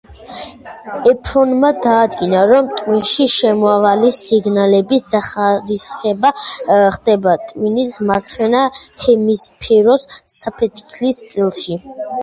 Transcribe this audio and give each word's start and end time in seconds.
ეფრონმა 1.09 1.69
დაადგინა, 1.85 2.39
რომ 2.51 2.71
ტვინში 2.79 3.27
შემავალი 3.33 4.09
სიგნალების 4.21 5.05
დახარისხება 5.17 6.33
ხდება 6.97 7.37
ტვინის 7.53 8.01
მარცხენა 8.09 8.65
ჰემისფეროს 9.05 10.11
საფეთქლის 10.41 11.23
წილში. 11.31 11.79